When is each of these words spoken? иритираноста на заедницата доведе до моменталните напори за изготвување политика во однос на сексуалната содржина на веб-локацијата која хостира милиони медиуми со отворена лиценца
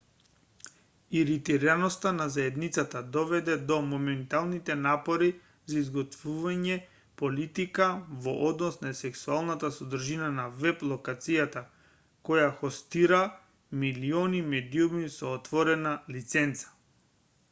иритираноста 1.19 2.13
на 2.13 2.25
заедницата 2.35 3.03
доведе 3.03 3.57
до 3.57 3.75
моменталните 3.89 4.77
напори 4.85 5.27
за 5.73 5.77
изготвување 5.81 6.77
политика 7.23 7.89
во 8.27 8.35
однос 8.49 8.81
на 8.85 8.93
сексуалната 9.01 9.71
содржина 9.77 10.31
на 10.41 10.47
веб-локацијата 10.65 11.65
која 12.31 12.49
хостира 12.65 13.21
милиони 13.87 14.41
медиуми 14.57 15.07
со 15.21 15.35
отворена 15.39 15.97
лиценца 16.19 16.77